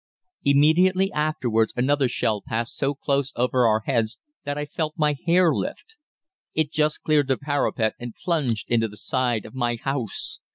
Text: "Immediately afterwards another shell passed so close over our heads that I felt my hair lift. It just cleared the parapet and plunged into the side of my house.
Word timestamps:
"Immediately 0.43 1.11
afterwards 1.11 1.73
another 1.77 2.07
shell 2.09 2.41
passed 2.41 2.75
so 2.75 2.95
close 2.95 3.31
over 3.35 3.67
our 3.67 3.81
heads 3.81 4.17
that 4.45 4.57
I 4.57 4.65
felt 4.65 4.95
my 4.97 5.15
hair 5.27 5.53
lift. 5.53 5.95
It 6.55 6.71
just 6.71 7.03
cleared 7.03 7.27
the 7.27 7.37
parapet 7.37 7.93
and 7.99 8.15
plunged 8.15 8.71
into 8.71 8.87
the 8.87 8.97
side 8.97 9.45
of 9.45 9.53
my 9.53 9.75
house. 9.75 10.39